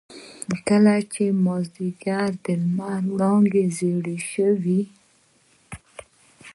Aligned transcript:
کله 0.67 0.95
چې 1.13 1.23
مازيګر 1.45 2.29
د 2.45 2.47
لمر 2.61 3.01
وړانګې 3.11 3.65
زيړې 3.77 4.17
شوې. 4.31 4.81